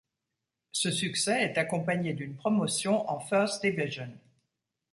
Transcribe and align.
Ce 0.71 0.89
succès 0.89 1.43
est 1.43 1.59
accompagné 1.59 2.13
d'une 2.13 2.33
promotion 2.35 3.07
en 3.07 3.19
First 3.19 3.61
Division. 3.61 4.11